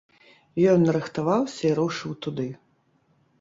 [0.71, 2.49] Ён нарыхтаваўся і рушыў туды.